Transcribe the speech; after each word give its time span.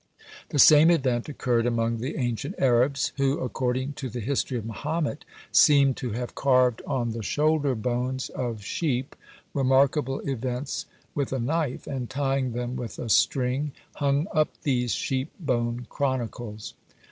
The 0.49 0.57
same 0.57 0.89
event 0.89 1.29
occurred 1.29 1.67
among 1.67 1.97
the 1.99 2.15
ancient 2.17 2.55
Arabs, 2.57 3.11
who, 3.17 3.37
according 3.39 3.93
to 4.01 4.09
the 4.09 4.19
history 4.19 4.57
of 4.57 4.65
Mahomet, 4.65 5.25
seemed 5.51 5.95
to 5.97 6.13
have 6.13 6.33
carved 6.33 6.81
on 6.87 7.11
the 7.11 7.21
shoulder 7.21 7.75
bones 7.75 8.29
of 8.29 8.63
sheep 8.63 9.15
remarkable 9.53 10.19
events 10.27 10.87
with 11.13 11.31
a 11.31 11.37
knife, 11.39 11.85
and 11.85 12.09
tying 12.09 12.53
them 12.53 12.75
with 12.75 12.97
a 12.97 13.09
string, 13.09 13.73
hung 13.97 14.25
up 14.33 14.49
these 14.63 14.91
sheep 14.91 15.29
bone 15.39 15.85
chronicles. 15.87 16.73